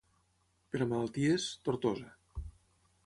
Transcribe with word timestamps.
Per 0.75 0.79
a 0.85 0.87
malalties, 0.93 1.45
Tortosa. 1.69 2.11